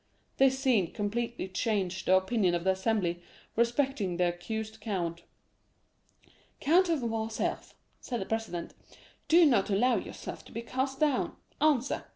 This 0.37 0.57
scene 0.57 0.93
completely 0.93 1.47
changed 1.47 2.07
the 2.07 2.17
opinion 2.17 2.55
of 2.55 2.63
the 2.63 2.71
assembly 2.71 3.21
respecting 3.55 4.17
the 4.17 4.29
accused 4.29 4.79
count. 4.81 5.21
"'Count 6.59 6.89
of 6.89 7.03
Morcerf,' 7.03 7.75
said 7.99 8.19
the 8.19 8.25
president, 8.25 8.73
'do 9.27 9.45
not 9.45 9.69
allow 9.69 9.97
yourself 9.97 10.43
to 10.45 10.51
be 10.51 10.63
cast 10.63 10.99
down; 10.99 11.35
answer. 11.61 12.05